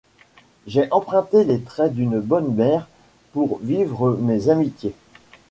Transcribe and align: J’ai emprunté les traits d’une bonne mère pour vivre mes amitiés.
J’ai 0.65 0.87
emprunté 0.91 1.43
les 1.43 1.61
traits 1.61 1.93
d’une 1.93 2.19
bonne 2.21 2.55
mère 2.55 2.87
pour 3.33 3.59
vivre 3.61 4.17
mes 4.19 4.49
amitiés. 4.49 4.95